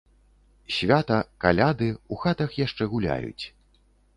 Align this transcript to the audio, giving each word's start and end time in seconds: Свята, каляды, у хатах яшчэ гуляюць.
Свята, 0.75 1.17
каляды, 1.45 1.89
у 2.15 2.19
хатах 2.25 2.57
яшчэ 2.65 2.83
гуляюць. 2.95 3.43